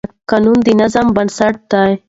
قانون 0.29 0.57
د 0.65 0.67
نظم 0.79 1.05
بنسټ 1.15 1.55
دی. 1.71 1.91